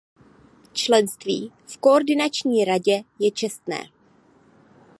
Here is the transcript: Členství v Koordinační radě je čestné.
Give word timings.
Členství 0.73 1.51
v 1.67 1.77
Koordinační 1.77 2.65
radě 2.65 3.01
je 3.19 3.31
čestné. 3.31 3.83